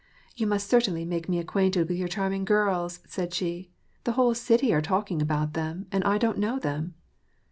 [0.35, 3.69] "You must certainly make me acquainted with your charm ing girls," said she;
[4.01, 6.95] '^ the whole city are talking about them, and I don't know them."